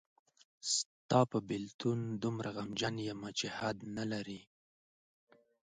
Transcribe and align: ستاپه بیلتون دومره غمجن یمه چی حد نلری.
ستاپه 0.75 1.39
بیلتون 1.49 1.99
دومره 2.21 2.49
غمجن 2.57 2.95
یمه 3.09 3.29
چی 3.37 3.47
حد 3.57 3.77
نلری. 3.95 4.41